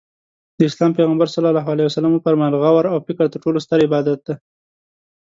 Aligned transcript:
د 0.57 0.59
اسلام 0.69 0.91
پیغمبر 0.97 1.27
ص 1.33 1.35
وفرمایل 2.15 2.55
غور 2.61 2.85
او 2.91 2.97
فکر 3.07 3.25
تر 3.33 3.39
ټولو 3.43 3.57
ستر 3.65 3.79
عبادت 3.87 4.19
دی. 4.27 4.35